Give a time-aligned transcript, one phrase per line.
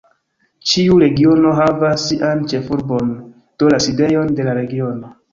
[0.69, 3.11] Ĉiu regiono havas sian "ĉefurbon",
[3.63, 5.13] do la sidejon de la regiono.